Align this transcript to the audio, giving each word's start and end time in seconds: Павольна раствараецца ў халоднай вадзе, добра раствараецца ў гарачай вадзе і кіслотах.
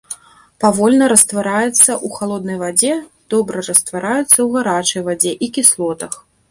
Павольна 0.63 1.09
раствараецца 1.13 1.67
ў 1.67 2.07
халоднай 2.17 2.57
вадзе, 2.63 2.91
добра 3.37 3.67
раствараецца 3.69 4.27
ў 4.27 4.53
гарачай 4.59 5.01
вадзе 5.11 5.31
і 5.47 5.57
кіслотах. 5.59 6.23